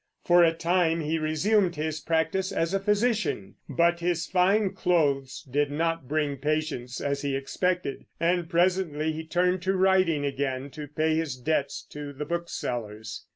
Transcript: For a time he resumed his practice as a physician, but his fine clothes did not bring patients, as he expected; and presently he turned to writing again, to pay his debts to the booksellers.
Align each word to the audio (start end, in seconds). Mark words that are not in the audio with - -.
For 0.25 0.43
a 0.43 0.51
time 0.51 1.01
he 1.01 1.19
resumed 1.19 1.75
his 1.75 1.99
practice 1.99 2.51
as 2.51 2.73
a 2.73 2.79
physician, 2.79 3.53
but 3.69 3.99
his 3.99 4.25
fine 4.25 4.73
clothes 4.73 5.43
did 5.47 5.69
not 5.69 6.07
bring 6.07 6.37
patients, 6.37 6.99
as 6.99 7.21
he 7.21 7.35
expected; 7.35 8.07
and 8.19 8.49
presently 8.49 9.11
he 9.11 9.23
turned 9.23 9.61
to 9.61 9.75
writing 9.75 10.25
again, 10.25 10.71
to 10.71 10.87
pay 10.87 11.13
his 11.15 11.37
debts 11.37 11.83
to 11.91 12.13
the 12.13 12.25
booksellers. 12.25 13.27